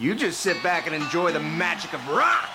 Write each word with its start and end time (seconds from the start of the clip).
You 0.00 0.14
just 0.14 0.40
sit 0.40 0.62
back 0.62 0.86
and 0.86 0.94
enjoy 0.94 1.30
the 1.30 1.40
magic 1.40 1.92
of 1.92 2.00
rock. 2.08 2.48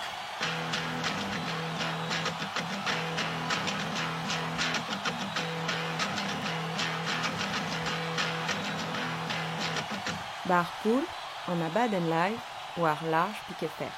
Barpool, 10.48 11.04
en 11.48 11.62
a 11.62 11.70
baden 11.70 12.10
live, 12.10 12.42
war 12.78 12.98
large 13.12 13.36
piquet 13.48 13.70
fer. 13.78 13.92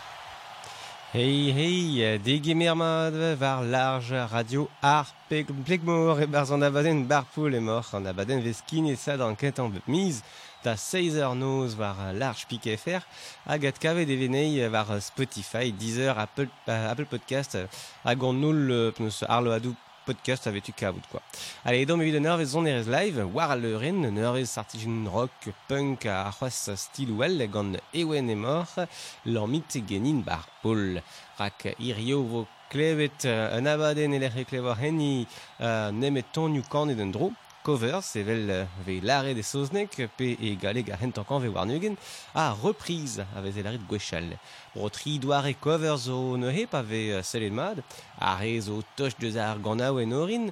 Hey 1.14 1.52
hey, 1.52 2.20
degemer 2.20 2.75
mat 2.75 3.14
var 3.39 3.64
large 3.64 4.11
radio 4.11 4.68
ar 4.84 5.07
plegmor 5.29 6.20
e 6.20 6.25
barz 6.27 6.52
an 6.52 6.64
abaden 6.64 7.07
barpoul 7.07 7.55
e 7.55 7.59
mor 7.59 7.86
an 7.93 8.07
abaden 8.07 8.43
vez 8.43 8.61
kin 8.68 8.88
e 8.88 8.95
sad 8.95 9.21
an 9.21 9.38
ket 9.38 9.57
an 9.59 9.71
miz 9.88 10.21
da 10.63 10.75
6 10.77 11.17
eur 11.21 11.35
noz 11.35 11.75
war 11.77 12.13
large 12.13 12.45
piquet 12.49 12.77
fer 12.77 13.01
hag 13.45 13.65
at 13.65 13.79
kavet 13.79 14.09
evenei 14.09 14.67
war 14.70 15.02
Spotify, 15.02 15.71
Deezer, 15.71 16.17
Apple, 16.17 16.49
uh, 16.67 16.91
Apple 16.91 17.05
Podcast 17.05 17.57
hag 18.03 18.23
an 18.23 18.41
nul 18.41 18.71
uh, 18.71 19.23
arlo 19.27 19.51
adou 19.51 19.75
podcast 20.07 20.48
avait 20.48 20.62
tu 20.62 20.71
kaout 20.71 21.01
quoi. 21.12 21.21
Allez, 21.65 21.85
donc 21.85 22.01
évidemment 22.01 22.38
nervez 22.38 22.55
on 22.55 22.65
est 22.65 22.84
live. 22.84 23.27
War 23.34 23.57
le 23.57 23.75
ren 23.75 24.09
nervez 24.09 24.45
sartigin 24.45 25.05
rock 25.05 25.49
punk 25.67 26.05
a 26.05 26.31
c'hoaz 26.31 26.76
style 26.76 27.12
well 27.12 27.37
gant 27.51 27.76
ewen 27.93 28.29
e 28.29 28.35
mort. 28.35 28.79
L'ormit 29.26 29.77
genin 29.87 30.21
bar 30.26 30.48
Paul 30.63 31.01
rak 31.37 31.67
irio 31.77 32.23
vo 32.23 32.48
klevet 32.71 33.27
un 33.27 33.67
abaden 33.67 34.15
e 34.15 34.20
l'er 34.20 34.45
klevar 34.48 34.79
henni 34.79 35.27
uh, 35.59 35.91
nemet 35.91 36.31
ton 36.31 36.55
you 36.55 36.63
kan 36.71 36.87
et 36.89 36.95
dro 37.12 37.34
cover, 37.67 37.99
sevel 38.02 38.49
uh, 38.49 38.66
ve 38.85 39.02
lare 39.03 39.34
de 39.35 39.44
soznek 39.44 39.98
pe 40.16 40.27
e 40.39 40.53
galeg 40.55 40.88
a 40.89 40.95
hentankan 41.02 41.41
ve 41.44 41.49
warnugen 41.52 41.98
a 42.34 42.53
reprise 42.63 43.26
avec 43.35 43.57
elarit 43.57 43.84
gwechal. 43.90 44.30
Bro 44.73 44.88
tri 44.90 45.17
doare 45.20 45.52
cover 45.59 45.98
zo 45.98 46.38
ne 46.38 46.54
he 46.55 46.63
pa 46.65 46.82
ve 46.82 47.20
selet 47.23 47.51
mad, 47.51 47.84
a 48.20 48.38
re 48.40 48.54
zo 48.62 48.79
toch 48.95 49.20
deus 49.20 49.35
ar 49.35 49.60
ganaou 49.60 49.99
en 49.99 50.51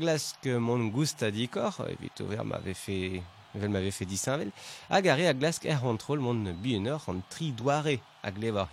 glask 0.00 0.46
mon 0.46 0.88
gousta 0.88 1.30
dikor, 1.30 1.74
evit 1.92 2.20
over 2.20 2.42
m'ave 2.44 2.74
fe 2.74 3.22
Vel 3.54 3.70
m'ave 3.70 3.92
fait 3.92 4.06
disinvel, 4.06 4.50
hag 4.90 5.06
a 5.06 5.14
re 5.14 5.34
glask 5.38 5.66
er 5.66 5.78
rentrol 5.78 6.18
mon 6.18 6.40
bienor 6.62 7.04
an 7.06 7.20
tri 7.30 7.52
doare 7.52 8.00
a 8.22 8.32
glevar 8.32 8.66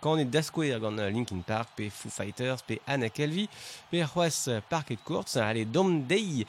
kanet 0.00 0.30
daskouer 0.30 0.78
gant 0.80 0.96
Linkin 1.10 1.42
Park, 1.46 1.70
pe 1.76 1.88
Foo 1.90 2.10
Fighters, 2.10 2.62
pe 2.62 2.78
Anna 2.86 3.08
Calvi, 3.08 3.48
pe 3.90 4.04
c'hoaz 4.04 4.48
Park 4.68 4.92
et 4.92 4.98
Courts, 5.04 5.36
allez, 5.36 5.64
dom 5.64 6.06
dei 6.06 6.46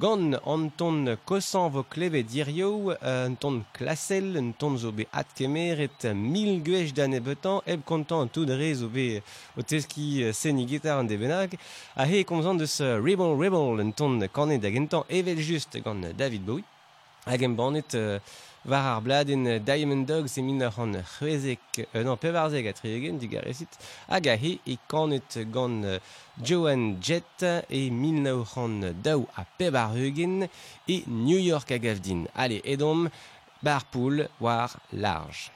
gant 0.00 0.36
an 0.44 0.68
ton 0.76 1.16
kosan 1.24 1.70
vo 1.70 1.84
kleve 1.88 2.22
dirio, 2.22 2.92
an 3.00 3.36
ton 3.40 3.62
klasel, 3.72 4.36
an 4.36 4.52
ton 4.58 4.76
zo 4.76 4.92
be 4.92 5.06
at 5.12 5.32
kemer, 5.36 5.80
et 5.86 6.06
mil 6.14 6.60
gwech 6.64 6.92
dan 6.96 7.16
ebetan, 7.16 7.60
eb 7.66 7.82
kontan 7.88 8.30
tout 8.32 8.48
dre 8.48 8.72
zo 8.74 8.88
be 8.92 9.22
o 9.56 9.64
teski 9.64 10.30
seni 10.36 10.66
gitar 10.68 11.00
an 11.00 11.08
debenag, 11.10 11.58
a 11.96 12.06
he 12.06 12.24
komzant 12.24 12.60
deus 12.60 12.80
Rebel 12.80 13.36
Rebel, 13.36 13.80
an 13.80 13.92
ton 13.92 14.20
kanet 14.32 14.62
da 14.62 14.70
gentan 14.70 15.04
evel 15.08 15.42
just 15.42 15.76
gant 15.82 16.12
David 16.16 16.46
Bowie, 16.46 16.64
hag 17.26 17.42
em 17.42 17.56
banet... 17.56 17.94
Uh, 17.94 18.18
war 18.64 18.86
ar 18.94 19.00
bladen 19.02 19.58
Diamond 19.64 20.10
ar 20.10 20.78
an 20.78 20.94
c'hwezek, 21.02 21.86
euh, 21.94 22.04
non, 22.04 22.16
pevarzek 22.16 22.66
a 22.66 22.72
triegen, 22.72 23.18
dig 23.18 23.34
ar 23.36 23.46
esit, 23.48 23.78
hag 24.08 24.28
a 24.28 24.36
he 24.36 24.60
e 24.66 24.76
kanet 24.88 25.38
gant 25.52 25.84
uh, 25.84 25.98
Joan 26.42 26.98
Jett 27.00 27.42
e 27.68 27.90
min 27.90 28.26
an 28.26 29.02
daou 29.02 29.26
a 29.36 29.44
peb 29.58 29.74
ar 29.74 29.96
eugen 29.96 30.48
e 30.86 31.02
New 31.06 31.38
York 31.38 31.70
a 31.72 31.78
gavdin. 31.78 32.28
Allez, 32.34 32.62
edom, 32.64 33.08
bar 33.62 33.82
poul 33.90 34.28
war 34.38 34.70
large. 34.92 35.50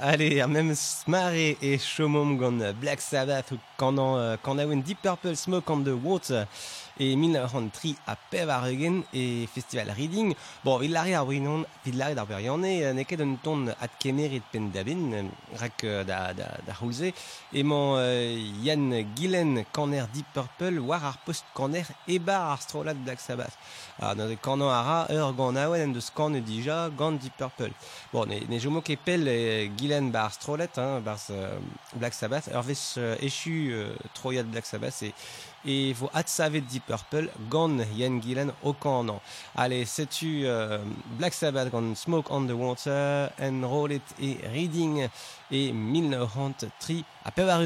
Allez, 0.00 0.44
même 0.46 0.74
smare 0.74 1.34
et 1.34 1.78
chomom 1.78 2.36
gant 2.36 2.72
Black 2.80 3.00
Sabbath 3.00 3.52
quand 3.76 3.98
on, 3.98 4.16
a 4.18 4.76
Deep 4.76 4.98
Purple 5.02 5.36
Smoke 5.36 5.70
on 5.70 5.82
the 5.82 5.88
Water 5.88 6.46
et 6.98 7.16
1903 7.16 7.94
a 8.06 8.16
pev 8.16 8.50
ar 8.50 8.66
eugen 8.68 9.02
e 9.12 9.46
festival 9.52 9.90
Reading. 9.96 10.34
Bon, 10.64 10.80
il 10.80 10.92
lari 10.92 11.14
ar 11.14 11.26
winon, 11.26 11.64
vid 11.84 11.96
lari 11.96 12.14
d'ar 12.14 12.26
berionne, 12.26 12.94
ne 12.94 13.02
ket 13.02 13.20
un 13.20 13.34
ton 13.36 13.66
at 13.80 13.90
kemerit 13.98 14.42
pen 14.52 14.70
dabin, 14.70 15.30
rak 15.60 15.84
euh, 15.84 16.04
da, 16.04 16.32
da, 16.32 16.50
da 16.66 16.76
houlze, 16.80 17.12
e 17.52 17.62
man 17.62 17.96
euh, 17.98 18.38
Yann 18.62 19.04
Gillen 19.16 19.64
kaner 19.72 20.06
Deep 20.12 20.26
Purple 20.34 20.80
war 20.80 21.04
ar 21.04 21.18
post 21.26 21.44
kaner 21.56 21.86
e 22.08 22.18
bar 22.18 22.52
ar 22.52 22.62
strolat 22.62 22.94
Black 22.94 23.20
Sabbath. 23.20 23.58
Ah, 24.00 24.14
dans 24.14 24.34
kanan 24.42 24.68
ara, 24.68 25.06
ur 25.10 25.32
gant 25.34 25.56
awen 25.56 25.94
en 25.94 26.40
dija 26.40 26.90
gant 26.96 27.12
Deep 27.12 27.36
Purple. 27.36 27.72
Bon, 28.12 28.26
ne, 28.26 28.40
ne 28.48 28.58
jomo 28.58 28.80
ket 28.80 29.00
pel 29.04 29.28
e 29.28 29.70
Gillen 29.76 30.10
bar 30.10 30.32
strolet, 30.32 30.78
hein, 30.78 31.00
bar 31.00 31.18
euh, 31.30 31.58
Black 31.94 32.14
Sabbath, 32.14 32.48
ur 32.52 32.62
vez 32.62 32.78
euh, 32.98 33.16
echu 33.20 33.72
euh, 33.72 34.42
Black 34.44 34.66
Sabbath, 34.66 35.02
et 35.02 35.14
et 35.66 35.92
vo 35.92 36.10
at 36.14 36.28
savet 36.28 36.60
Deep 36.60 36.86
Purple 36.86 37.30
gant 37.50 37.78
Yann 37.96 38.20
Gillen 38.22 38.52
o 38.62 38.72
kanan. 38.72 39.20
Allez, 39.56 39.84
setu 39.84 40.42
euh, 40.44 40.78
Black 41.18 41.34
Sabbath 41.34 41.70
gant 41.70 41.94
Smoke 41.94 42.30
on 42.30 42.46
the 42.46 42.52
Water, 42.52 43.30
en 43.40 43.68
Roll 43.68 43.92
It 43.92 44.14
et 44.20 44.38
Reading 44.52 45.08
et 45.50 45.72
1903 45.72 47.04
a 47.24 47.30
pev 47.30 47.48
ar 47.48 47.62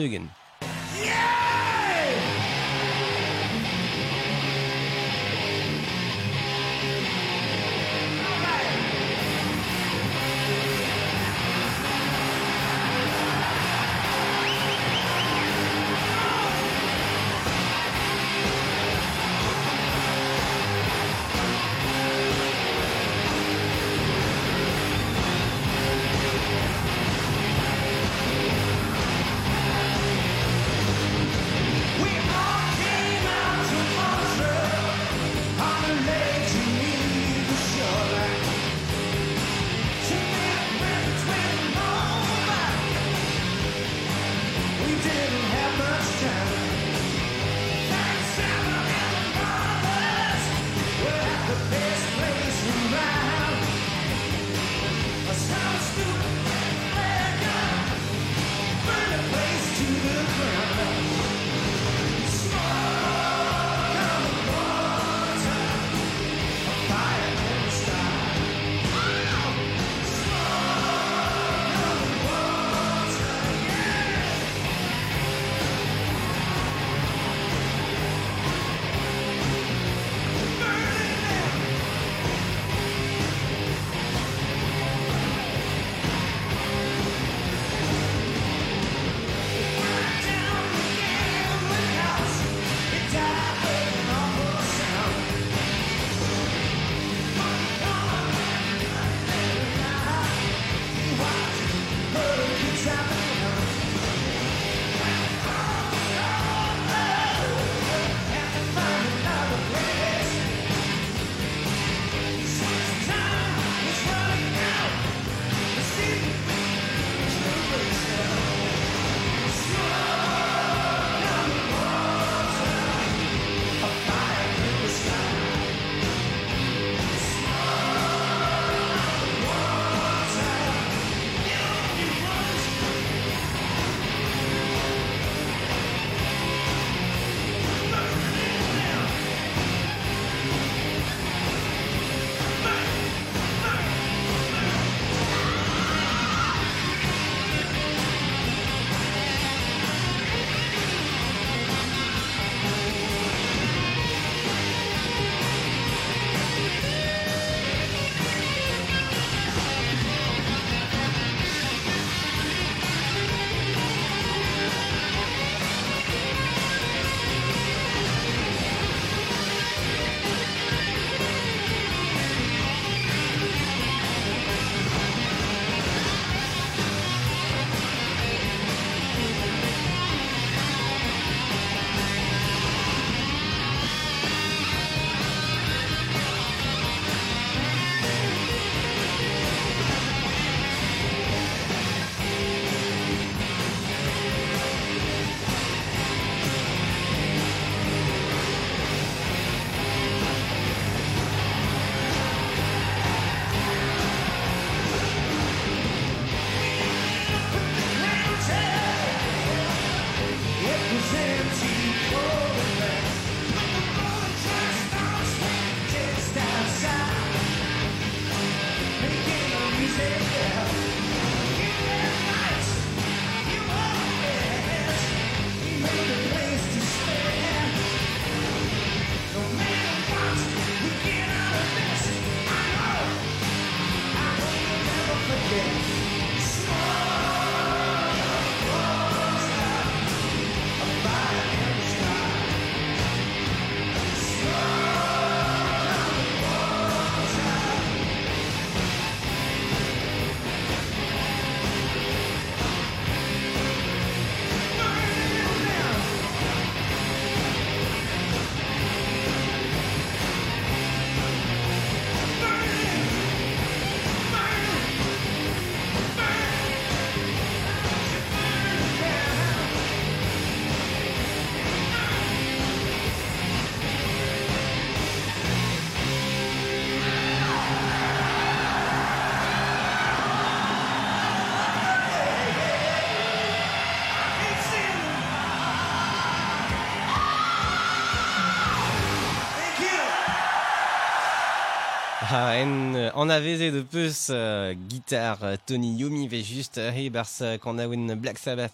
en, 292.39 292.95
euh, 292.95 293.11
en 293.15 293.29
aveze 293.29 293.73
de 293.73 293.83
peus 293.83 294.29
euh, 294.31 294.75
guitare 294.75 295.39
euh, 295.43 295.57
Tony 295.67 295.97
Yomi 295.97 296.29
ve 296.29 296.43
just 296.43 296.79
euh, 296.79 296.91
he 296.93 297.11
bars 297.11 297.27
euh, 297.41 297.59
qu'on 297.59 297.79
a 297.79 297.87
win 297.87 298.15
Black 298.15 298.39
Sabbath. 298.39 298.73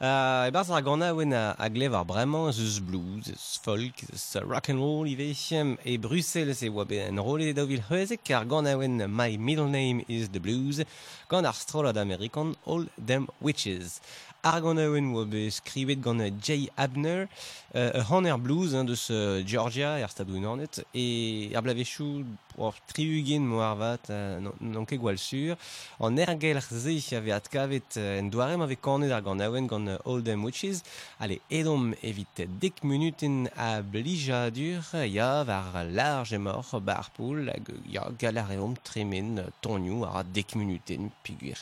Uh, 0.00 0.48
e 0.48 0.50
bars 0.50 0.70
ar 0.70 0.82
gant 0.82 1.00
a 1.00 1.12
a, 1.14 1.54
a 1.56 1.68
glev 1.70 1.94
ar 1.94 2.04
bremañ 2.04 2.50
zeus 2.52 2.80
blues, 2.80 3.24
zeus 3.24 3.60
folk, 3.62 4.04
zeus 4.12 4.42
rock 4.42 4.68
and 4.70 4.78
roll 4.78 5.06
i 5.06 5.14
vechem 5.14 5.76
e 5.84 5.96
Bruxelles 5.98 6.62
e 6.62 6.68
oa 6.68 6.84
bet 6.84 7.08
en 7.08 7.22
rolle 7.22 7.54
da 7.54 7.64
vil 7.64 7.82
hezek 7.88 8.30
ar 8.34 8.44
gant 8.44 8.66
a 8.66 8.76
win 8.76 9.06
My 9.06 9.36
Middle 9.38 9.70
Name 9.70 10.02
is 10.08 10.28
the 10.30 10.40
Blues 10.40 10.82
gant 11.30 11.46
ar 11.46 11.54
strolad 11.54 11.96
Amerikan 11.96 12.54
All 12.66 12.86
Them 12.98 13.28
Witches. 13.40 14.00
Ar 14.42 14.60
gant 14.60 14.82
a 14.82 14.90
win 14.90 15.14
oa 15.14 15.24
bet 15.24 15.54
skrivet 15.54 16.02
gant 16.02 16.20
euh, 16.20 16.28
Jay 16.42 16.68
Abner, 16.76 17.28
euh, 17.76 18.02
Honor 18.10 18.38
Blues 18.38 18.74
hein, 18.74 18.84
deus 18.84 19.08
euh, 19.10 19.42
Georgia 19.46 19.94
er 20.00 20.10
stadou 20.10 20.42
hornet 20.42 20.82
e 20.92 21.54
ar 21.54 21.62
blavechou 21.62 22.26
or 22.58 22.74
triugin 22.86 23.44
mo 23.46 23.60
ar 23.60 23.76
vat 23.76 24.10
euh, 24.10 24.40
non, 24.40 24.84
ket 24.84 24.98
gwall 24.98 25.18
sur. 25.18 25.56
An 26.00 26.16
ergel 26.18 26.58
ar 26.60 26.68
ze 26.68 26.96
ave 27.16 27.32
at 27.32 27.48
kavet 27.48 27.96
euh, 27.96 28.20
en 28.20 28.30
doarem 28.30 28.62
ave 28.62 28.76
kanet 28.76 29.12
ar 29.12 29.22
gant 29.22 29.40
awen 29.40 29.66
gant 29.66 29.88
euh, 29.88 29.98
All 30.04 30.22
Them 30.22 30.44
Witches. 30.44 30.82
Ale 31.20 31.38
edom 31.50 31.94
evit 32.02 32.44
dek 32.60 32.82
minuten 32.84 33.48
a 33.56 33.82
blijadur 33.82 34.82
ya 35.06 35.44
var 35.44 35.84
large 35.84 36.32
e 36.32 36.38
mor 36.38 36.64
bar 36.80 37.10
poul 37.16 37.48
hag 37.48 37.68
ya 37.90 38.08
galar 38.18 38.52
eom 38.52 38.74
tremen 38.84 39.38
euh, 39.38 39.50
tonioù 39.62 40.04
ar 40.04 40.24
dek 40.24 40.54
minuten 40.56 41.10
e 41.28 41.54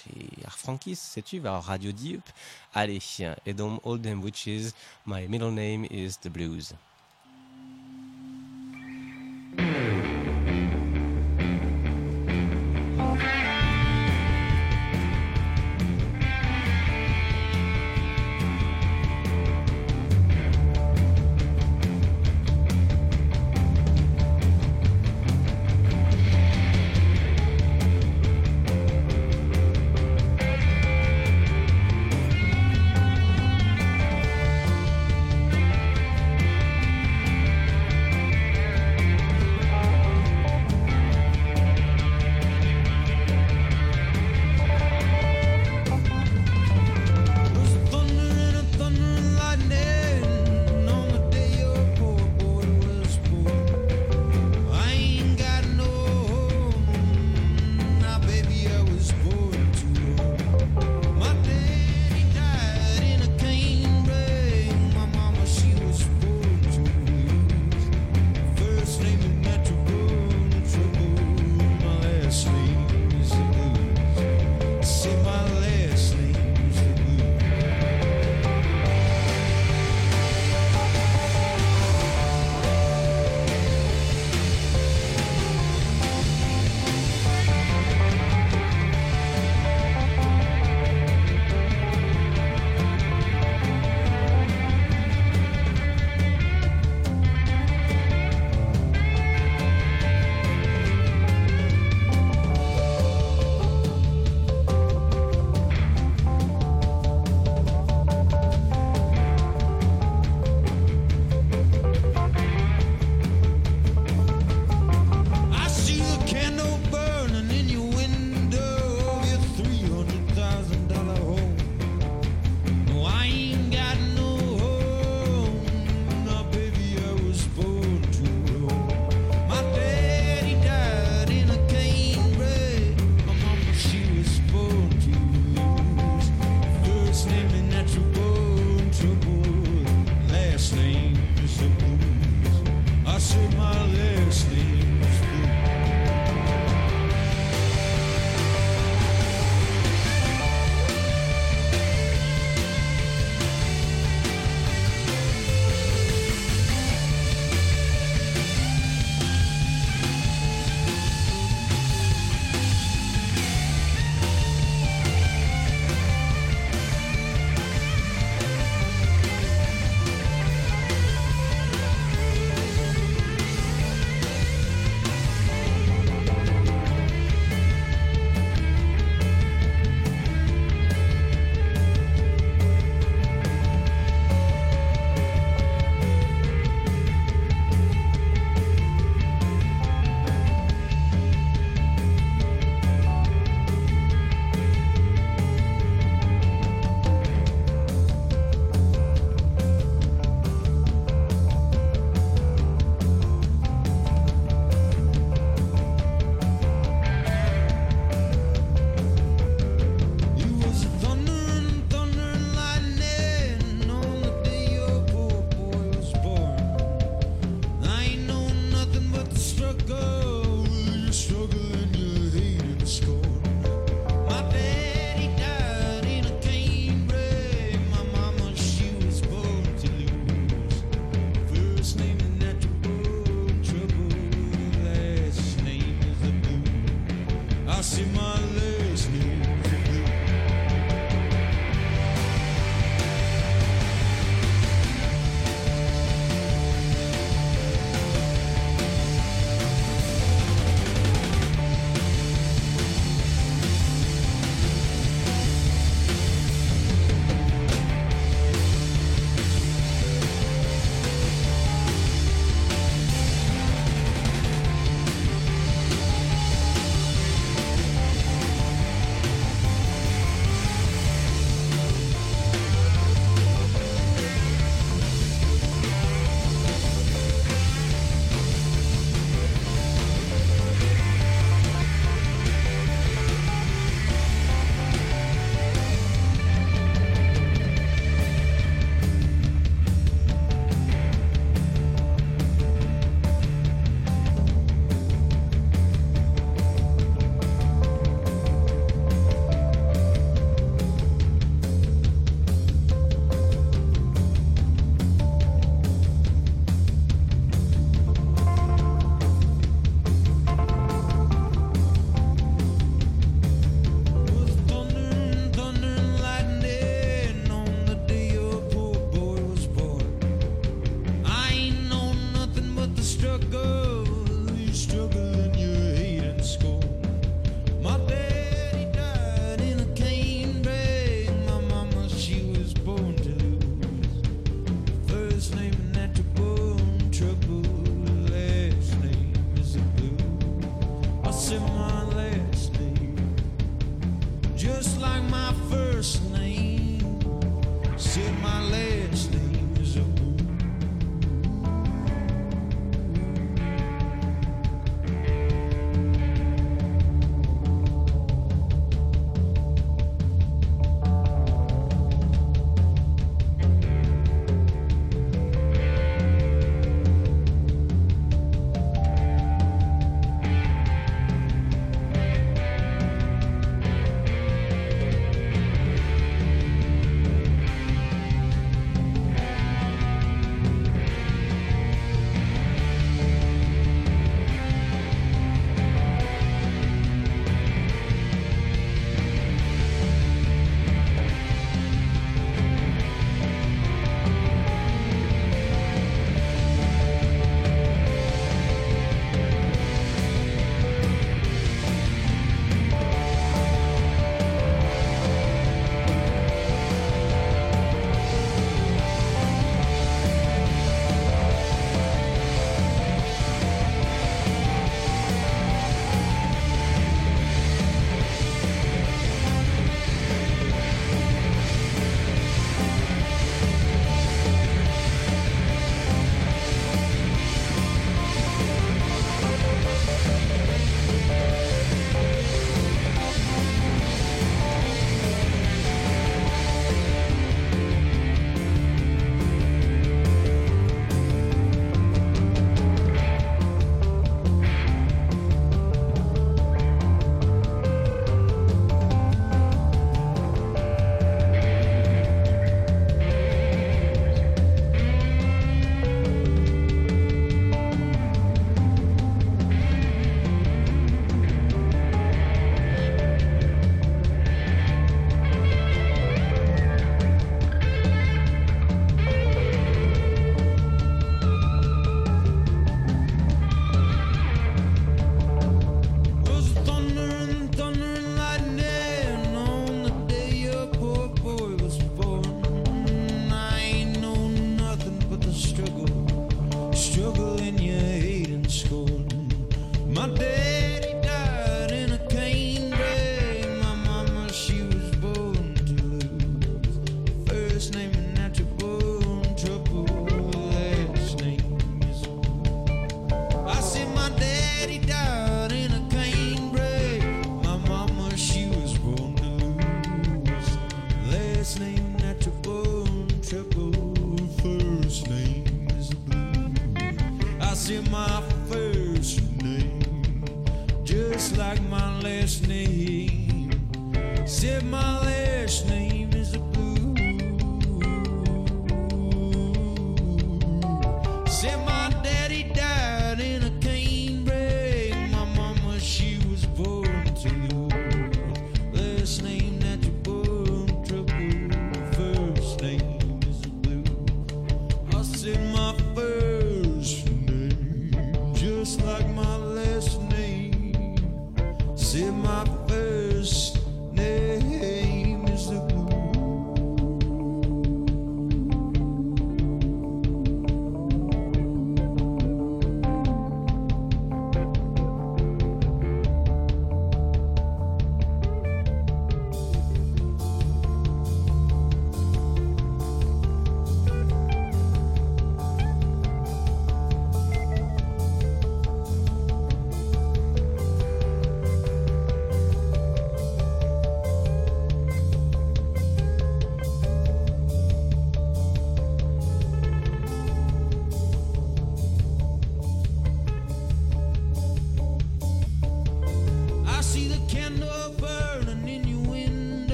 ar 0.45 0.57
frankis 0.57 1.01
setu 1.15 1.41
var 1.41 1.63
radio 1.69 1.93
diup 1.93 2.27
ale 2.75 2.99
edom 3.47 3.81
Them 4.03 4.23
Witches 4.23 4.75
my 5.07 5.27
middle 5.27 5.53
name 5.53 5.85
is 5.91 6.17
the 6.19 6.31
blues 6.31 6.73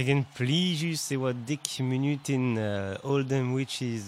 Tegen 0.00 0.24
plijus 0.32 1.10
e 1.12 1.16
oa 1.20 1.34
dek 1.48 1.66
minutin 1.84 2.56
uh, 2.56 2.96
Oldham 3.04 3.52
Witches. 3.52 4.06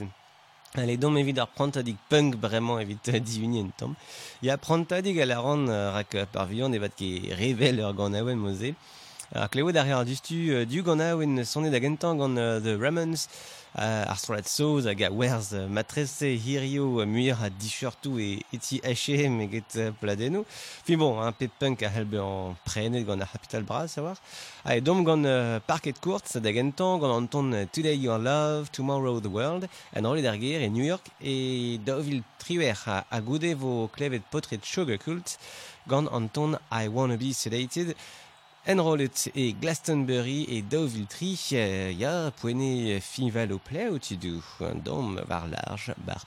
Ale 0.73 0.97
dom 0.97 1.19
evit 1.21 1.37
ar 1.43 1.51
prentadig 1.53 1.99
punk 2.09 2.39
bremañ 2.41 2.81
evit 2.81 3.11
uh, 3.13 3.19
divunien 3.21 3.69
tom. 3.77 3.93
Ya 4.41 4.57
prentadig 4.57 5.21
a 5.21 5.27
la 5.27 5.37
ran 5.45 5.69
uh, 5.69 5.93
rak 5.93 6.15
uh, 6.17 6.25
parvion 6.33 6.73
evat 6.73 6.97
ke 6.97 7.37
revel 7.37 7.83
ur 7.85 7.93
gant 7.99 8.17
aouen 8.17 8.41
moze. 8.41 8.73
Klevet 9.33 9.77
ar 9.81 9.89
ar 9.89 10.05
dustu 10.05 10.53
euh, 10.53 10.67
du 10.67 10.83
gant 10.83 11.01
aouen 11.01 11.43
sonnet 11.45 11.71
da 11.71 11.81
gentan 11.81 12.19
gant 12.21 12.37
euh, 12.37 12.61
The 12.61 12.77
Ramones 12.79 13.29
euh, 13.79 14.05
ar 14.05 14.19
strolet 14.21 14.45
soz 14.45 14.87
hag 14.87 15.03
a 15.03 15.11
matrese 15.69 16.37
hirio 16.37 17.07
muir 17.07 17.39
a 17.43 17.49
dishertou 17.49 18.19
e 18.21 18.43
eti 18.53 18.83
hache 18.85 19.31
meget 19.31 19.77
euh, 19.77 19.91
pladenno. 19.99 20.45
Fi 20.85 20.97
bon, 20.97 21.19
un 21.19 21.33
pet 21.33 21.51
punk 21.59 21.83
a 21.83 21.89
helbe 21.89 22.21
an 22.21 22.55
prenet 22.67 23.07
gant 23.07 23.23
ar 23.23 23.33
Capital 23.33 23.63
Bras, 23.63 23.97
a 23.97 24.03
war. 24.03 24.17
Ha, 24.67 24.77
e 24.77 24.81
dom 24.83 25.03
gant 25.03 25.25
euh, 25.25 25.61
parket 25.67 25.99
kourt 25.99 26.37
da 26.37 26.53
gentan 26.53 26.99
gant 26.99 27.35
an 27.35 27.67
Today 27.73 27.97
You 27.97 28.13
Are 28.13 28.21
Love, 28.21 28.71
Tomorrow 28.71 29.21
the 29.21 29.29
World, 29.29 29.67
en 29.95 30.03
rolet 30.05 30.27
ar 30.27 30.37
e 30.37 30.69
New 30.69 30.85
York 30.85 31.09
e 31.23 31.79
dovil 31.79 32.23
triwer 32.39 32.77
a, 32.87 33.07
a 33.11 33.21
goude 33.23 33.55
vo 33.55 33.89
klevet 33.89 34.23
potret 34.31 34.63
Sugar 34.63 34.99
Cult 34.99 35.39
gant 35.89 36.09
an 36.13 36.59
I 36.71 36.89
Wanna 36.89 37.17
Be 37.17 37.33
Sedated, 37.33 37.95
Enrolet 38.65 39.33
e 39.35 39.53
Glastonbury 39.61 40.47
e 40.49 40.63
Deauville 40.63 41.07
Tri, 41.07 41.37
euh, 41.53 41.91
ya 41.99 42.33
poene 42.41 43.01
finval 43.01 43.51
o 43.51 43.59
ple 43.59 43.89
o 43.91 43.99
tidou, 43.99 44.39
un 44.61 44.79
dom 44.79 45.19
var 45.27 45.49
large 45.51 45.97
bar 46.07 46.23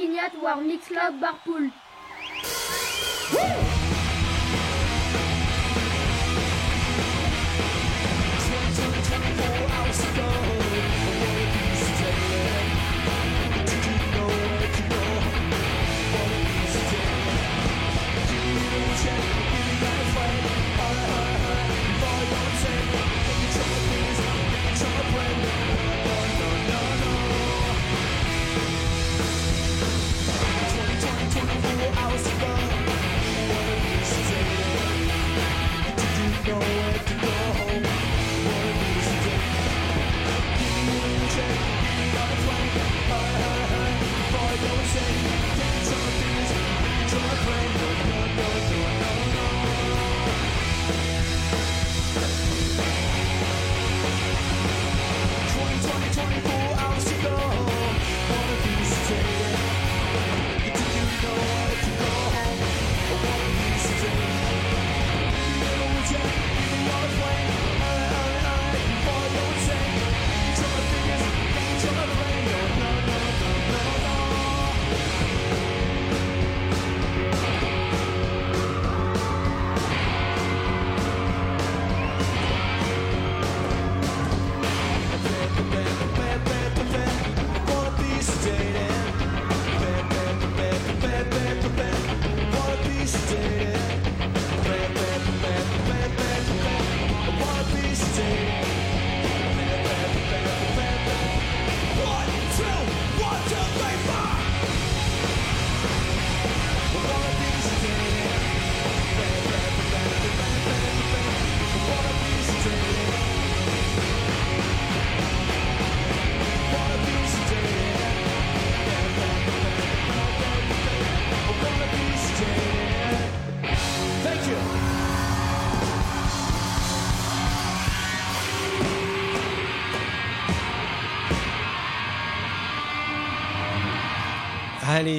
war 0.00 0.10
Potskignat 0.10 0.42
war 0.42 0.56
Mixlog 0.56 1.20
Barpool. 1.20 1.70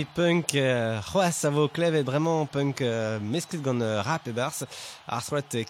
Punk, 0.06 0.56
euh, 0.56 1.02
c'hoaz 1.02 1.46
a 1.46 1.50
vo 1.50 1.68
klevet 1.68 2.04
vraiment 2.04 2.46
punk 2.46 2.82
euh, 2.82 3.20
mesklit 3.20 3.62
gant 3.62 3.82
rap 4.04 4.28
e 4.28 4.32
bars. 4.32 4.64
Ar 5.08 5.22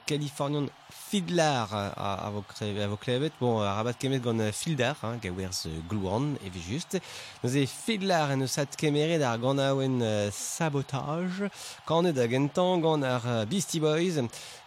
Californian 0.06 0.68
Fiddler 1.12 1.66
euh, 1.74 1.90
a, 1.98 2.26
a, 2.26 2.30
vo 2.32 2.42
klevet, 2.48 2.84
a 2.86 2.88
vo 2.88 2.96
klevet. 2.96 3.34
Bon, 3.42 3.60
a 3.60 3.74
rabat 3.76 3.98
kemet 4.00 4.22
gant 4.24 4.40
euh, 4.40 4.54
Fildar, 4.56 4.96
hein, 5.04 5.18
gaouerz 5.20 5.66
euh, 5.66 5.80
glouan, 5.90 6.38
evi 6.46 6.62
just. 6.64 6.96
Nous 7.44 7.58
e 7.58 7.66
Fiddler 7.68 8.32
en 8.32 8.40
eus 8.40 8.56
at 8.62 8.78
kemeret 8.80 9.20
ar 9.20 9.36
gant 9.44 9.60
aouen 9.60 10.00
euh, 10.02 10.30
sabotage. 10.32 11.50
Kanet 11.86 12.16
a 12.16 12.30
gentan 12.32 12.80
gant 12.80 13.04
ar 13.04 13.28
euh, 13.28 13.46
Beastie 13.46 13.82
Boys. 13.82 14.22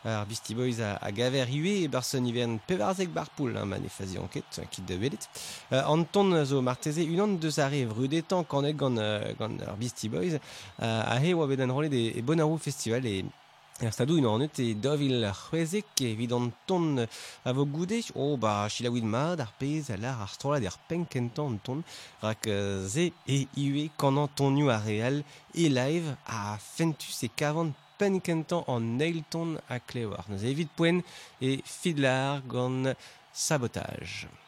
Ar 0.05 0.27
Beastie 0.27 0.55
Boys 0.55 0.83
a 0.85 1.13
gaver 1.17 1.49
ue 1.49 1.79
e 1.87 1.89
barson 1.89 2.27
ivern 2.29 2.59
pevarzek 2.69 3.09
barpoul, 3.09 3.57
hein, 3.57 3.65
man 3.65 3.87
e 3.87 3.89
fazi 3.89 4.21
anket, 4.21 4.59
euh, 4.59 4.69
kit 4.71 4.85
de 4.85 4.99
belet. 5.01 5.31
Euh, 5.73 5.81
Anton 5.87 6.45
zo 6.45 6.61
marteze 6.61 7.07
unan 7.09 7.39
deus 7.41 7.57
a 7.57 7.71
rev 7.73 7.95
rudetan 7.97 8.45
kanet 8.45 8.77
gant, 8.77 9.01
euh, 9.01 9.33
gant 9.41 9.65
ar 9.65 9.79
Beastie 9.81 10.13
Boys. 10.13 10.37
Euh, 10.37 11.01
a 11.09 11.17
he 11.25 11.33
oa 11.33 11.49
bet 11.49 11.65
an 11.65 11.73
rolet 11.73 11.97
e, 11.97 12.21
e 12.21 12.59
Festival 12.61 13.07
e 13.07 13.25
Er 13.83 13.91
stadou 13.91 14.21
unan 14.21 14.37
anet 14.37 14.59
e 14.63 14.69
dovil 14.79 15.25
c'hwezek 15.35 15.99
evit 16.07 16.33
an 16.37 16.53
ton 16.67 16.87
a 17.49 17.51
vo 17.57 17.65
goude 17.75 17.99
o 18.15 18.37
ba 18.37 18.69
chilaouid 18.71 19.07
mad 19.15 19.41
ar 19.45 19.51
pez 19.59 19.91
a 19.91 19.97
lar 19.99 20.21
ar 20.23 20.31
strolad 20.35 20.63
er 20.69 20.77
penkentan 20.89 21.49
an 21.51 21.59
ton 21.67 21.81
rak 22.23 22.43
ze 22.95 23.07
e 23.37 23.39
iwe 23.65 23.85
kan 23.99 24.21
an 24.23 24.31
tonio 24.37 24.71
a 24.77 24.79
real 24.87 25.17
e 25.63 25.65
live 25.79 26.15
a 26.39 26.41
fentus 26.75 27.19
e 27.27 27.29
kavan 27.41 27.75
penkentan 27.99 28.63
an 28.75 28.85
eilton 29.09 29.51
a 29.75 29.77
klewar. 29.89 30.25
Neus 30.29 30.47
evit 30.51 30.71
poen 30.79 31.03
e 31.41 31.59
fidlar 31.81 32.47
gant 32.53 32.95
sabotage. 33.33 34.44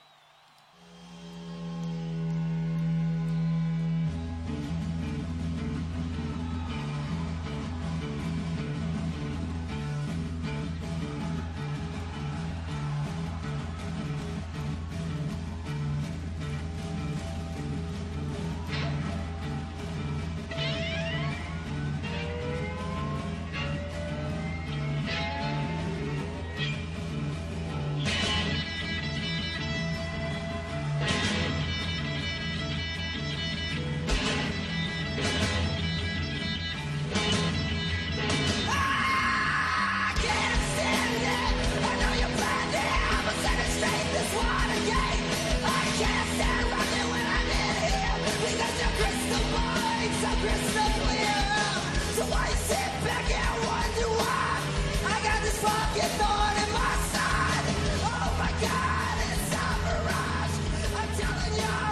Yeah. 61.56 61.85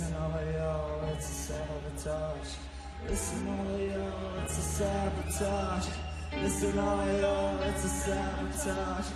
Listen 0.00 0.16
all 0.16 0.32
of 0.32 0.54
y'all, 0.54 1.12
it's 1.12 1.28
a 1.28 1.52
sabotage. 1.52 2.56
Listen 3.06 3.48
all 3.48 3.74
of 3.74 3.80
y'all, 3.82 4.42
it's 4.42 4.56
a 4.56 4.62
sabotage. 4.62 5.88
Listen 6.40 6.78
all 6.78 7.00
of 7.00 7.20
y'all, 7.20 7.62
it's 7.68 7.84
a 7.84 7.88
sabotage. 7.88 9.06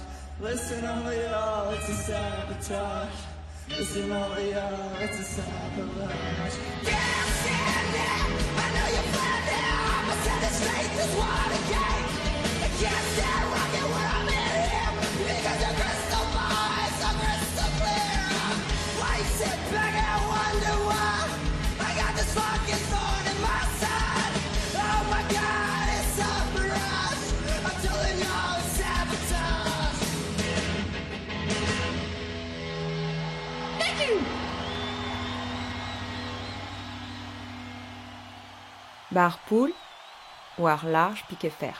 Listen 0.40 0.84
all 0.84 1.10
y'all, 1.10 1.72
it's 1.72 1.88
a 1.88 1.94
sabotage. 1.94 3.16
Listen 3.70 4.12
all 4.12 4.38
y'all, 4.38 5.00
it's 5.00 5.20
a 5.20 5.24
sabotage. 5.24 6.54
Yeah, 6.84 7.00
I'm 7.00 7.32
standing. 7.40 8.44
I 8.60 8.66
know 8.76 8.88
you're 8.92 9.08
finding 9.16 9.64
out. 9.64 10.04
I'm 10.04 10.20
sending 10.20 10.54
straight 10.60 10.92
this 11.00 11.12
water 11.16 11.64
gate. 11.64 12.12
I 12.60 12.68
can't 12.76 13.06
stand 13.16 13.46
rocking 13.56 13.88
when 13.88 14.04
I'm 14.04 14.28
in 14.28 14.52
here 14.68 14.92
because 15.32 15.60
your 15.64 15.74
crystal 15.80 16.26
ball 16.36 16.76
is 16.84 17.00
crystal 17.24 17.72
clear. 17.80 18.20
Why 19.00 19.16
sit 19.32 19.72
back? 19.72 19.93
Bar 39.14 39.38
poul, 39.46 39.70
war 40.58 40.80
large 40.82 41.22
pique 41.28 41.52
fer. 41.52 41.72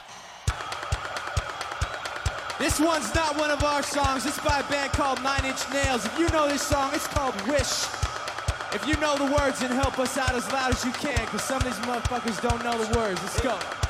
This 2.57 2.79
one's 2.79 3.13
not 3.13 3.35
one 3.37 3.51
of 3.51 3.61
our 3.61 3.83
songs. 3.83 4.25
It's 4.25 4.39
by 4.39 4.59
a 4.59 4.71
band 4.71 4.93
called 4.93 5.21
Nine 5.21 5.43
Inch 5.43 5.69
Nails. 5.73 6.05
If 6.05 6.17
you 6.17 6.29
know 6.29 6.47
this 6.47 6.61
song, 6.61 6.91
it's 6.93 7.07
called 7.07 7.35
Wish. 7.45 7.87
If 8.73 8.85
you 8.87 8.95
know 9.01 9.17
the 9.17 9.25
words, 9.35 9.59
then 9.59 9.71
help 9.71 9.99
us 9.99 10.17
out 10.17 10.33
as 10.33 10.49
loud 10.53 10.73
as 10.73 10.85
you 10.85 10.91
can, 10.93 11.19
because 11.25 11.43
some 11.43 11.57
of 11.57 11.65
these 11.65 11.85
motherfuckers 11.85 12.41
don't 12.41 12.63
know 12.63 12.81
the 12.81 12.97
words. 12.97 13.21
Let's 13.21 13.41
go. 13.41 13.84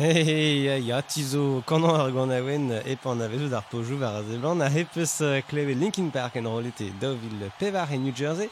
Hey, 0.00 0.64
ya, 0.64 0.78
ya, 0.78 1.02
tizo, 1.02 1.62
kanan 1.68 2.00
ar 2.00 2.10
gant 2.10 2.32
awen 2.32 2.70
epan 2.88 3.20
a 3.20 3.26
vezo 3.28 3.50
d'ar 3.52 3.66
pojou 3.68 3.98
var 4.00 4.14
a 4.16 4.22
zeblan 4.24 4.62
a 4.64 4.68
hepes 4.72 5.20
klevet 5.44 5.76
Linkin 5.76 6.08
Park 6.08 6.38
en 6.40 6.46
rolete 6.48 6.88
daouvil 7.02 7.50
pevar 7.58 7.92
e 7.92 7.98
New 7.98 8.14
Jersey. 8.16 8.48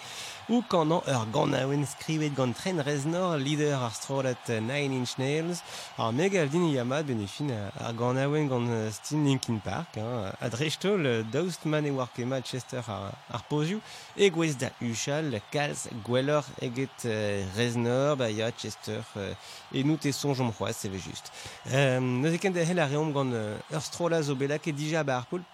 ou 0.49 0.63
kanañ 0.63 1.03
ur 1.13 1.27
gant 1.33 1.53
a 1.53 1.67
oen 1.69 1.85
skrivet 1.87 2.33
gant 2.37 2.57
tren 2.57 2.81
reznor 2.81 3.37
leader 3.37 3.77
ar 3.77 3.93
strolet 3.93 4.49
Nine 4.49 4.97
Inch 4.97 5.19
Nails. 5.19 5.61
Ar 5.99 6.13
megal 6.13 6.49
din 6.49 6.71
yamad 6.73 7.05
benefin 7.07 7.51
ar 7.53 7.93
gant 7.93 8.17
a 8.17 8.25
oen 8.29 8.49
gant 8.49 8.71
Stin 8.93 9.25
Linkin 9.25 9.59
Park 9.61 9.99
hein, 10.01 10.33
a 10.41 10.49
drejtol 10.49 11.05
daoust 11.33 11.67
man 11.67 11.85
e 11.85 11.93
war 11.93 12.09
kema 12.17 12.41
Chester 12.41 12.81
ar, 12.89 13.13
ar 13.29 13.45
pozioù 13.51 13.81
e 14.17 14.31
gwez 14.33 14.57
da 14.57 14.73
uchal 14.81 15.37
kalz 15.53 15.89
gwellor 16.07 16.49
eget 16.65 17.05
euh, 17.05 17.45
reznor 17.57 18.17
ba 18.17 18.31
ya 18.31 18.49
Chester 18.51 19.05
euh, 19.17 19.35
e 19.73 19.85
nou 19.85 20.01
te 20.01 20.13
son 20.17 20.33
jom 20.35 20.53
c'hoaz 20.53 20.81
seve 20.81 20.97
just. 20.97 21.29
Euh, 21.73 22.01
Neuze 22.01 22.41
ken 22.41 22.57
da 22.57 22.65
hel 22.65 22.81
a 22.81 22.89
reom 22.89 23.13
gant 23.13 23.37
ur 23.37 23.85
strola 23.85 24.23
zo 24.23 24.35
belak 24.35 24.67
e 24.67 24.73
dija 24.73 25.05
ba 25.05 25.21
ar 25.21 25.29
poul. 25.29 25.45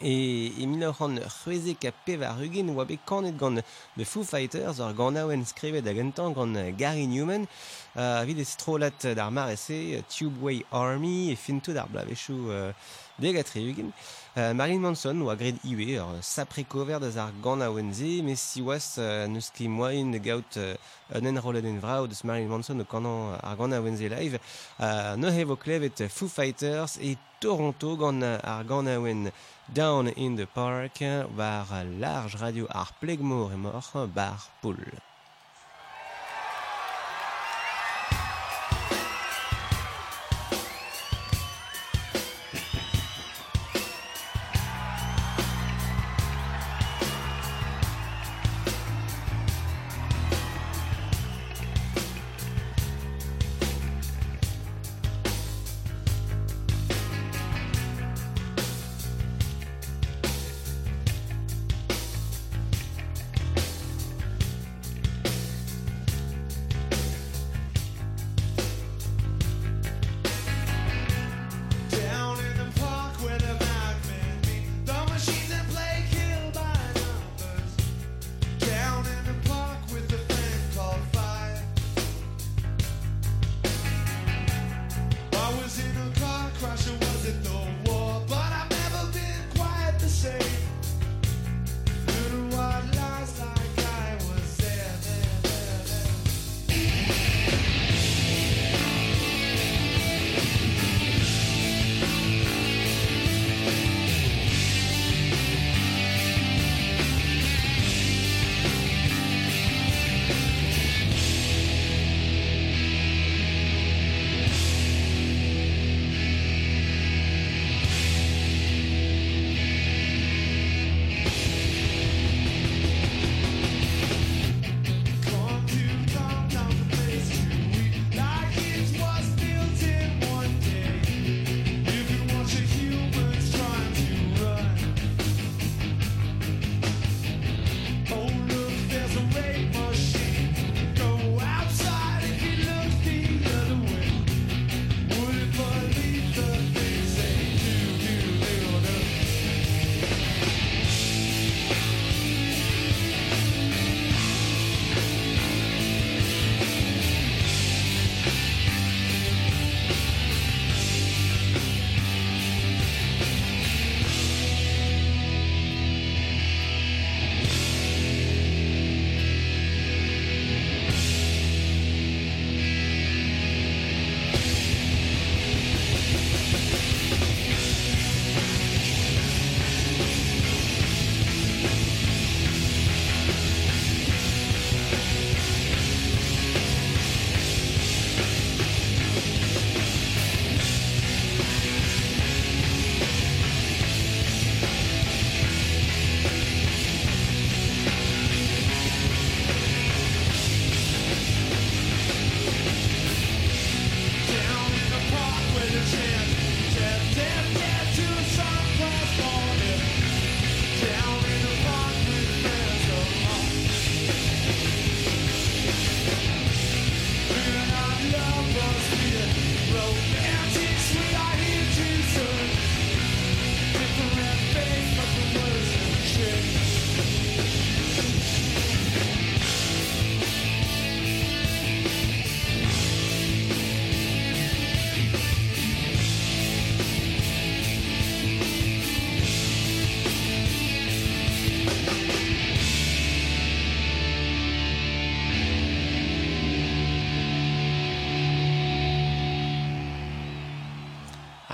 E, 0.00 0.52
e 0.60 0.66
mila 0.66 0.94
an 1.00 1.16
c'hweze 1.16 1.74
ka 1.80 1.90
pev 2.04 2.22
ar 2.22 2.40
ugin 2.42 2.68
oa 2.74 2.84
bet 2.84 3.00
kanet 3.06 3.38
gant 3.38 3.62
The 3.96 4.04
Foo 4.04 4.24
Fighters 4.24 4.80
ar 4.80 4.92
gant 4.92 5.16
aouen 5.16 5.44
skrevet 5.46 5.86
hag 5.86 5.96
entañ 5.96 6.34
gant 6.36 6.76
Gary 6.76 7.06
Newman 7.06 7.46
uh, 7.96 8.20
vid 8.28 8.38
ez 8.38 8.56
trolat 8.60 9.08
d'ar 9.16 9.30
marese 9.30 10.02
Tubeway 10.12 10.60
Army 10.70 11.30
e 11.32 11.36
finto 11.36 11.72
d'ar 11.72 11.88
blavechou 11.88 12.52
uh, 12.52 12.72
degat 13.18 13.54
re 13.54 13.64
ugin. 13.70 13.92
Euh, 14.38 14.52
Marilyn 14.52 14.82
Manson 14.84 15.22
oa 15.24 15.32
gred 15.40 15.56
iwe 15.64 15.94
ur 15.96 16.18
sapre 16.20 16.60
kover 16.68 17.00
da 17.00 17.08
ar 17.22 17.30
gant 17.40 17.62
a 17.64 17.70
wenze, 17.72 18.20
me 18.22 18.34
si 18.36 18.60
oas 18.60 18.98
euh, 19.00 19.24
neus 19.26 19.48
ket 19.48 19.70
moain 19.72 20.10
ne 20.12 20.18
gaout 20.20 20.58
euh, 20.58 20.76
un 21.14 21.24
enrolet 21.24 21.64
en 21.64 21.78
vrao 21.80 22.06
deus 22.06 22.20
Marilyn 22.22 22.52
Manson 22.52 22.84
o 22.84 22.84
kanan 22.84 23.38
ar 23.40 23.56
gant 23.56 23.72
a 23.72 23.80
wenze 23.80 24.12
live, 24.12 24.38
Uh, 24.78 25.16
ne 25.16 25.30
hevo 25.32 25.56
klevet 25.56 26.02
Foo 26.12 26.28
Fighters 26.28 26.98
e 27.00 27.16
Toronto 27.40 27.96
gant 27.96 28.22
ar 28.22 28.64
gant 28.68 28.92
a 28.92 29.00
wen 29.00 29.32
Down 29.72 30.08
in 30.08 30.36
the 30.36 30.46
Park, 30.46 31.00
war 31.34 31.66
large 31.98 32.36
radio 32.36 32.66
ar 32.68 32.92
plegmor 33.00 33.54
e 33.54 33.56
mor 33.56 34.06
bar 34.12 34.50
poul. 34.60 34.84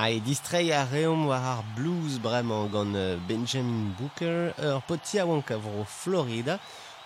Ha 0.03 0.09
e 0.11 0.18
distrei 0.18 0.72
a 0.72 0.82
reom 0.82 1.28
war 1.28 1.44
ar 1.46 1.62
blues 1.76 2.18
bremañ 2.18 2.66
gant 2.72 2.96
Benjamin 3.28 3.94
Booker, 3.96 4.50
ur 4.59 4.80
poti 4.82 5.20
a 5.20 5.24
oank 5.24 5.53
a 5.55 5.59
Florida, 5.86 6.59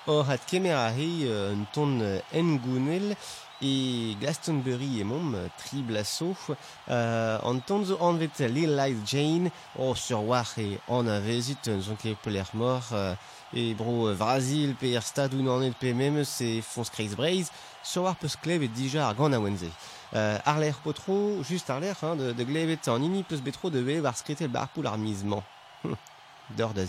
or 0.06 0.24
hat 0.24 0.46
kemer 0.48 0.72
a 0.72 0.88
rei 0.96 1.28
un 1.28 1.66
ton 1.74 2.00
engounel 2.32 3.14
e 3.60 4.16
Glastonbury 4.18 5.04
mom 5.04 5.36
tri 5.58 5.82
blaso 5.82 6.34
euh, 6.88 7.38
an 7.44 7.60
ton 7.66 7.84
zo 7.84 7.98
anvet 8.00 8.38
Lil 8.48 8.74
Light 8.74 9.04
Jane 9.04 9.50
o 9.76 9.94
sur 9.94 10.24
war 10.24 10.48
e 10.56 10.78
an 10.88 11.06
a 11.06 11.20
vezit 11.20 11.68
zon 11.80 12.00
ket 12.00 12.16
peler 12.24 12.48
mor 12.54 12.80
euh, 12.92 13.14
e 13.52 13.74
bro 13.74 14.14
Brazil 14.16 14.74
pe 14.74 14.94
er 14.96 15.04
stad 15.04 15.34
ou 15.34 15.44
nanet 15.44 15.76
pe 15.76 15.92
memes 15.92 16.40
e 16.40 16.62
fons 16.62 16.88
kreiz 16.88 17.12
breiz 17.12 17.52
sur 17.82 18.08
war 18.08 18.16
peus 18.16 18.40
klev 18.40 18.64
e 18.64 18.72
dija 18.72 19.04
ar 19.04 19.14
gant 19.20 19.36
a 19.36 19.40
wenze. 19.40 19.68
Euh, 20.16 20.38
Arler 20.46 20.72
potro, 20.82 21.42
juste 21.42 21.68
Arler, 21.68 21.92
hein, 22.00 22.16
de, 22.16 22.32
de 22.32 22.44
glebetan, 22.44 23.02
ini 23.02 23.22
plus 23.22 23.42
betro 23.42 23.68
de 23.68 23.82
be 23.82 24.00
var 24.00 24.16
skritel 24.16 24.48
barpoul 24.48 24.86
armizman. 24.86 25.42
Dor 26.56 26.72
da. 26.72 26.84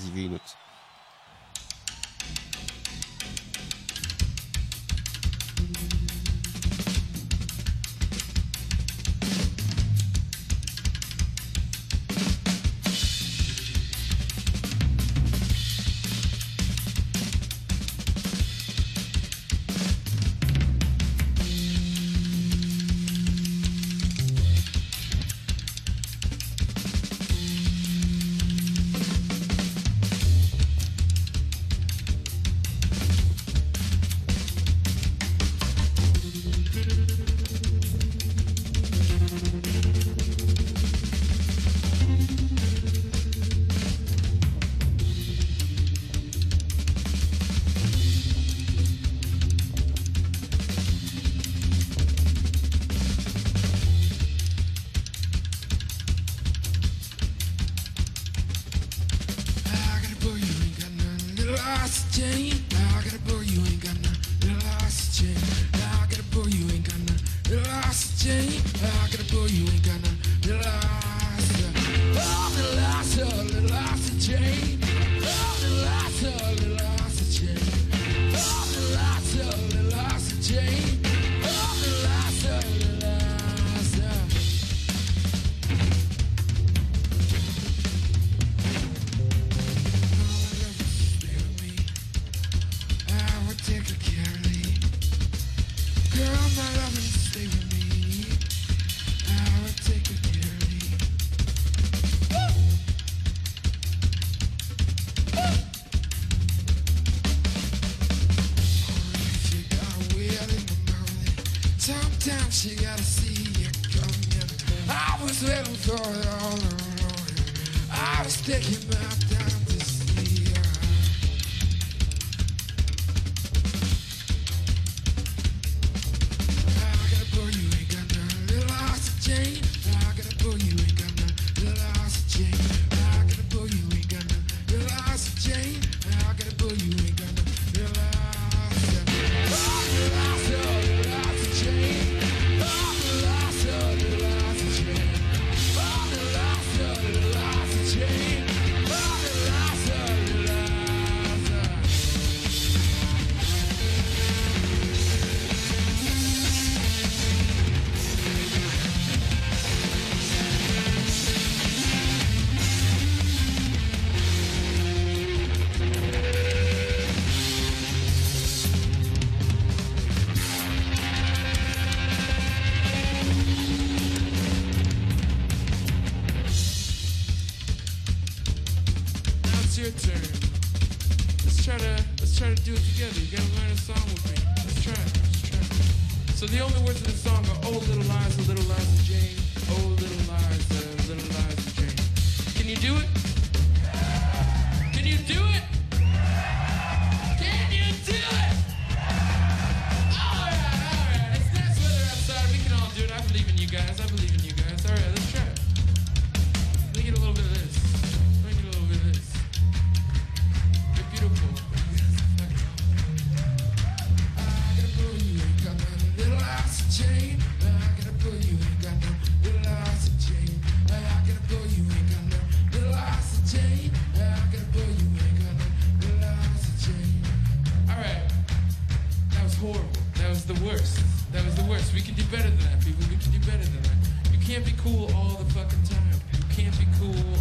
can't 234.57 234.75
be 234.75 234.83
cool 234.83 235.05
all 235.13 235.37
the 235.37 235.53
fucking 235.53 235.83
time. 235.83 236.19
You 236.33 236.63
can't 236.63 236.79
be 236.79 236.87
cool 236.99 237.36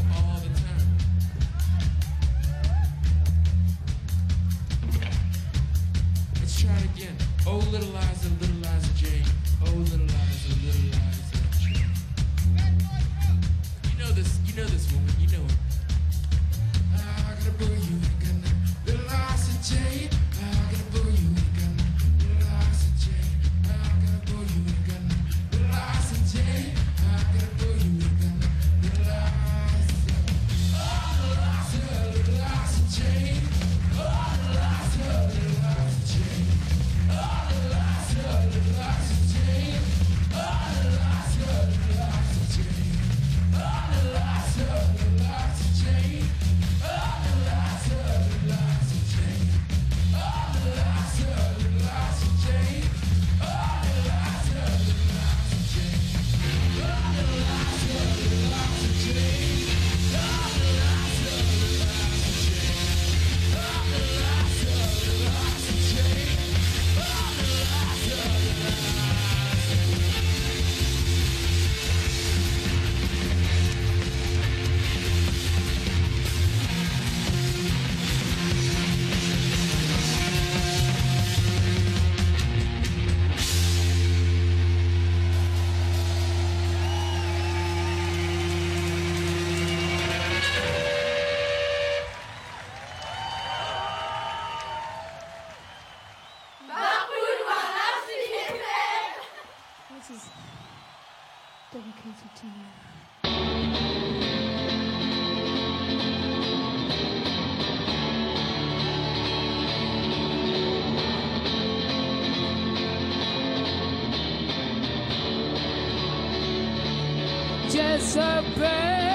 Baby. 118.58 119.05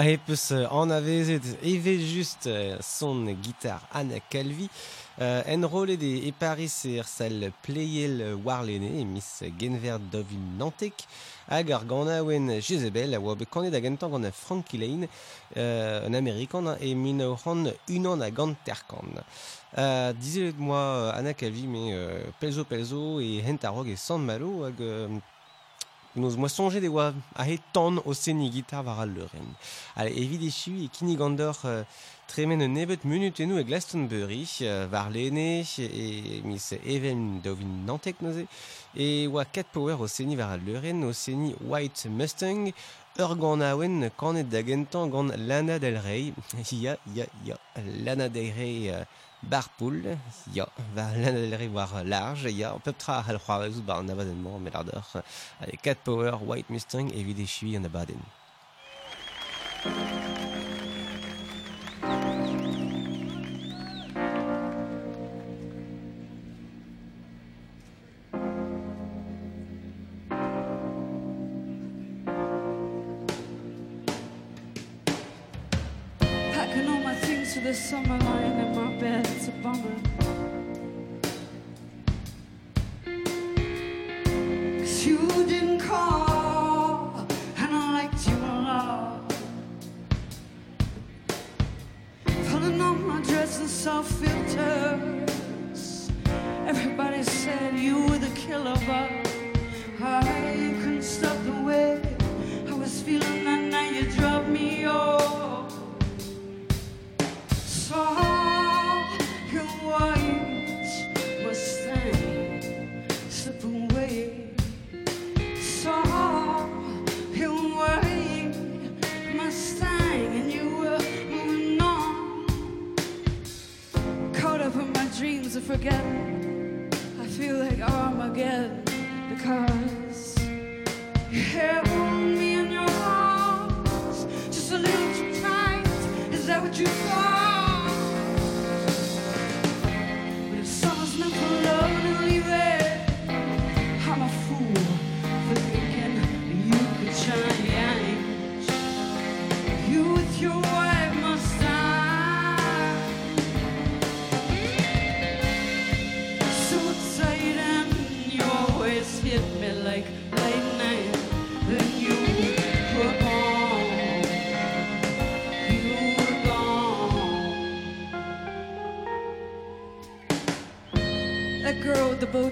a 0.00 0.02
he 0.02 0.16
peus 0.16 0.50
an 0.52 0.90
avezet 0.90 1.42
eve 1.62 1.98
just 2.00 2.48
son 2.80 3.26
gitar 3.42 3.80
Anna 3.92 4.18
Calvi. 4.30 4.68
Euh, 5.20 5.42
en 5.46 5.66
rolet 5.66 5.98
e, 6.00 6.28
e 6.28 6.32
Paris 6.32 6.86
er 6.86 7.04
sal 7.04 7.50
pleiel 7.60 8.22
warlene 8.44 8.88
e 9.00 9.04
mis 9.04 9.42
genver 9.58 9.98
dovin 10.12 10.46
nantek 10.56 11.04
hag 11.50 11.72
ar 11.76 11.84
gana 11.84 12.22
oen 12.24 12.48
Jezebel 12.62 13.12
a 13.14 13.20
oa 13.20 13.34
bet 13.36 13.50
kanet 13.52 13.76
hag 13.76 13.84
entan 13.90 14.08
gant 14.14 14.30
Frankie 14.32 14.78
Lane 14.80 15.08
euh, 15.58 16.06
un 16.08 16.14
Amerikan 16.14 16.72
e 16.80 16.94
min 16.94 17.20
oran 17.20 17.66
unan 17.90 18.22
a 18.22 18.30
gant 18.30 18.56
terkan. 18.64 19.20
Euh, 19.76 20.14
Dizelet 20.14 20.56
moi 20.56 21.12
Anna 21.14 21.34
Calvi 21.34 21.66
me 21.66 21.92
euh, 21.92 22.30
pelzo 22.40 22.64
pelzo 22.64 23.20
e 23.20 23.42
hentarog 23.44 23.88
e 23.88 23.96
San 23.96 24.24
Malo 24.24 24.64
hag 24.64 24.80
n'oz 26.16 26.36
moa 26.36 26.48
sonje 26.48 26.80
de 26.82 26.88
oa 26.88 27.12
ahe 27.38 27.58
tan 27.72 28.00
o 28.04 28.14
seni 28.14 28.50
gitar 28.50 28.84
war 28.84 29.00
al 29.00 29.10
leuren. 29.14 29.48
Ale 29.94 30.10
evit 30.10 30.42
echu 30.42 30.72
e 30.84 30.88
kini 30.88 31.16
gander 31.16 31.54
euh, 31.64 31.84
tremen 32.26 32.62
un 32.62 32.74
nebet 32.74 33.04
munut 33.04 33.38
enou 33.40 33.58
e 33.58 33.64
Glastonbury 33.64 34.44
euh, 34.62 34.88
war 34.90 35.10
lene 35.10 35.62
e 35.78 36.42
mis 36.44 36.72
even 36.84 37.40
dovin 37.44 37.86
nantek 37.86 38.22
noze 38.22 38.46
e 38.94 39.28
oa 39.28 39.44
kat 39.44 39.70
power 39.72 40.00
o 40.00 40.08
seni 40.08 40.36
war 40.36 40.50
al 40.56 40.64
leuren 40.66 41.04
o 41.04 41.12
seni 41.12 41.54
White 41.60 42.08
Mustang 42.08 42.72
ur 43.18 43.36
gant 43.36 43.62
aouen 43.62 44.10
kanet 44.18 44.50
da 44.50 44.62
gentan 44.62 45.10
gant 45.10 45.30
Lana 45.36 45.78
Del 45.78 46.02
Rey. 46.02 46.32
ya, 46.72 46.96
ya, 47.14 47.26
ya, 47.44 47.56
Lana 48.04 48.28
Del 48.28 48.52
Rey... 48.54 48.90
Euh, 48.90 49.04
Barpool, 49.42 50.18
ya, 50.52 50.66
va 50.94 51.08
Lana 51.16 51.40
Del 51.40 51.56
Rey 51.58 51.68
war 51.68 52.04
large, 52.04 52.52
ya, 52.52 52.74
pep 52.84 52.98
tra 52.98 53.22
al 53.26 53.40
c'hoarez 53.40 53.80
bar 53.80 54.00
an 54.00 54.12
abadenman, 54.12 54.60
met 54.60 54.76
ar 54.76 54.84
d'or. 54.84 55.24
Allez, 55.60 55.80
Cat 55.82 56.04
Power, 56.04 56.36
White 56.44 56.68
Mustang, 56.68 57.08
evit 57.14 57.40
echu 57.46 57.74
an 57.76 57.88
abaden. 57.88 58.20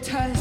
total 0.03 0.38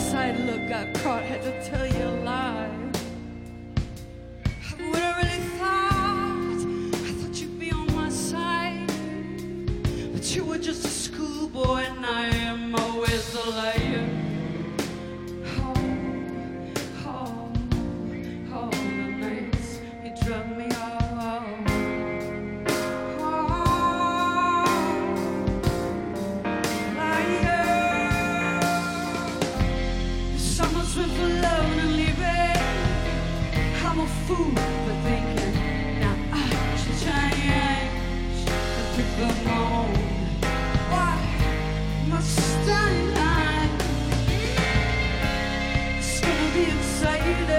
be 46.57 46.63
insane, 46.71 47.49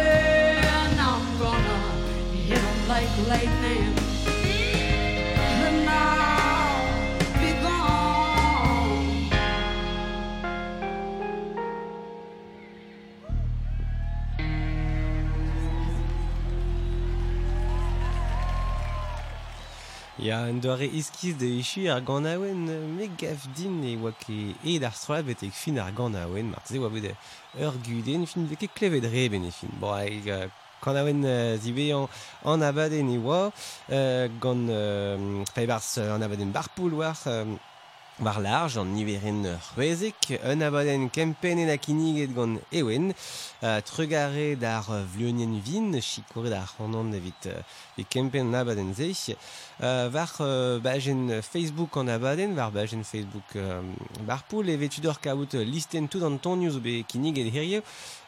I'm 0.99 1.39
gonna 1.39 1.79
hit 2.35 2.59
him 2.59 2.89
like 2.89 3.29
lightning. 3.29 4.08
Ya 20.19 20.41
an 20.43 20.59
doare 20.59 20.87
iskiz 20.91 21.37
de 21.39 21.47
echu 21.61 21.87
ar 21.95 22.01
gant 22.03 22.27
aouen 22.27 22.65
me 22.97 23.07
gaf 23.21 23.45
din 23.55 23.85
e 23.87 23.95
oa 24.03 24.11
ket 24.19 24.59
ed 24.67 24.83
ar 24.83 24.91
strola 24.91 25.23
betek 25.23 25.55
fin 25.55 25.79
ar 25.79 25.93
gant 25.95 26.19
aouen 26.19 26.51
mar 26.51 26.65
ze 26.67 26.81
oa 26.83 26.91
bet 26.91 27.15
ur 27.55 27.77
guden 27.87 28.27
fin 28.27 28.49
veke 28.51 28.67
klevet 28.75 29.07
re 29.07 29.29
ben 29.31 29.47
e 29.47 29.53
fin. 29.55 29.71
Bo 29.79 29.95
hag 29.95 30.51
kan 30.83 30.99
aouen 30.99 31.23
zibe 31.63 31.87
an, 31.95 32.11
an 32.51 32.67
abaden 32.67 33.15
e 33.15 33.19
oa 33.23 33.53
gant 34.43 34.67
paibarz 35.55 35.99
an 36.03 36.27
abaden 36.27 36.51
barpoul 36.51 36.99
war 36.99 37.15
war 38.19 38.41
large 38.43 38.77
an 38.77 38.91
niveren 38.97 39.47
c'hwezek, 39.69 40.41
un 40.43 40.63
abaden 40.67 41.11
kempen 41.15 41.63
en 41.63 41.71
akinig 41.71 42.25
et 42.25 42.35
gant 42.35 42.59
ewen, 42.73 43.13
uh, 43.63 43.81
trugare 43.85 44.57
d'ar 44.57 44.91
euh, 44.91 45.05
vlionien 45.15 45.61
vin, 45.65 46.01
chikore 46.01 46.51
d'ar 46.51 46.75
c'hanan 46.77 47.13
evit 47.13 47.47
uh, 47.47 47.63
e 47.99 48.05
kempen 48.05 48.49
an 48.49 48.61
abaden 48.61 48.95
ze, 48.95 49.11
uh, 49.81 50.09
var 50.09 50.31
uh, 50.41 50.79
bajen 50.81 51.41
Facebook 51.43 51.97
an 51.97 52.09
abaden, 52.09 52.55
var 52.55 52.71
bajen 52.71 53.05
Facebook 53.05 53.57
uh, 53.57 53.83
barpoul, 54.27 54.69
evet 54.69 54.89
tudor 54.89 55.21
kaout 55.21 55.55
listen 55.55 56.09
tout 56.09 56.23
an 56.25 56.39
ton 56.39 56.57
news 56.57 56.79
be 56.79 57.03
kiniget 57.09 57.51
hirio, 57.53 57.83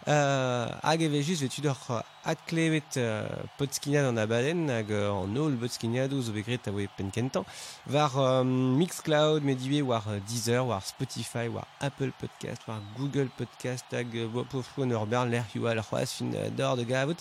uh, 0.07 0.79
hag 0.83 1.03
eve 1.03 1.23
just 1.23 1.43
vet 1.43 1.51
tudor 1.51 1.77
uh, 1.89 2.03
at 2.25 2.39
klevet 2.47 2.97
uh, 3.01 3.47
potskiniad 3.57 4.05
an 4.11 4.19
abaden, 4.19 4.69
hag 4.69 4.91
an 4.93 5.37
ol 5.39 5.55
potskiniadoù 5.61 6.21
zo 6.23 6.35
begret 6.37 6.67
a 6.69 6.75
oe 6.75 6.89
pen 6.97 7.11
kentan, 7.11 7.47
var 7.87 8.17
um, 8.19 8.77
Mixcloud, 8.79 9.43
Mediwe, 9.43 9.83
war 9.87 10.05
Deezer, 10.29 10.67
war 10.67 10.83
Spotify, 10.83 11.49
war 11.49 11.67
Apple 11.81 12.13
Podcast, 12.21 12.67
war 12.69 12.81
Google 12.99 13.31
Podcast, 13.39 13.87
hag 13.95 14.13
uh, 14.15 14.29
bo 14.29 14.45
po 14.45 14.63
fou 14.63 14.85
an 14.85 14.93
ur 14.93 15.07
bern 15.21 15.31
l'er 15.31 15.45
yoa 15.55 15.73
al 15.73 15.83
c'hoaz 15.83 16.13
fin 16.19 16.31
d'or 16.57 16.77
de 16.77 16.85
gavout. 16.85 17.19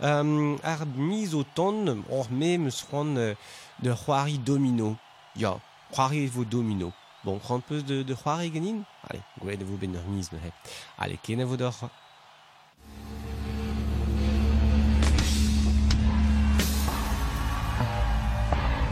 Um, 0.00 0.58
ar 0.62 0.86
miz 0.96 1.34
o 1.34 1.44
ton, 1.54 2.04
or 2.10 2.26
me 2.30 2.56
meus 2.58 2.82
c'hoant 2.82 3.14
de 3.14 3.94
c'hoari 3.94 4.38
domino. 4.38 4.96
Ya, 5.36 5.58
c'hoari 5.92 6.26
vo 6.26 6.44
domino. 6.44 6.92
Bon, 7.24 7.38
c'hoant 7.38 7.60
peus 7.60 7.82
de, 7.84 8.02
de 8.02 8.14
c'hoari 8.14 8.50
ganin 8.50 8.84
Allez, 9.08 9.22
gwelet 9.40 9.64
vo 9.64 9.76
ben 9.76 9.94
ur 9.94 10.08
miz 10.08 10.30
me 10.32 10.38
he. 10.38 10.52
Allez, 10.98 11.18
ken 11.22 11.40
a 11.40 11.46
vo 11.46 11.56
d'or? 11.56 11.90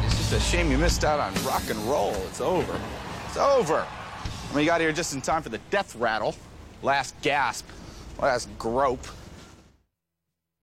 It's 0.05 0.17
just 0.19 0.33
a 0.33 0.41
shame 0.41 0.71
you 0.71 0.79
missed 0.79 1.05
out 1.05 1.21
on 1.21 1.33
rock 1.45 1.69
and 1.71 1.79
roll. 1.89 2.15
It's 2.29 2.41
over. 2.41 2.81
It's 3.27 3.37
over. 3.37 3.87
I 3.87 4.55
mean, 4.55 4.65
you 4.65 4.71
got 4.71 4.81
here 4.81 4.93
just 4.93 5.15
in 5.15 5.21
time 5.21 5.43
for 5.43 5.51
the 5.51 5.61
death 5.71 5.97
rattle. 5.97 6.35
Last 6.83 7.15
gasp. 7.23 7.67
Well, 8.19 8.31
that's 8.31 8.47
grope. 8.59 9.07